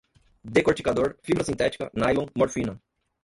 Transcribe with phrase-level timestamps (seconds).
[0.43, 2.81] decorticador, fibra sintética, nylon, morfina